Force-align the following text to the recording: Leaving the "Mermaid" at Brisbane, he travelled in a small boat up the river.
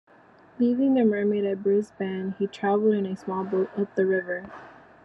Leaving 0.57 0.95
the 0.95 1.05
"Mermaid" 1.05 1.45
at 1.45 1.61
Brisbane, 1.61 2.31
he 2.39 2.47
travelled 2.47 2.95
in 2.95 3.05
a 3.05 3.15
small 3.15 3.43
boat 3.43 3.69
up 3.77 3.93
the 3.93 4.03
river. 4.07 4.49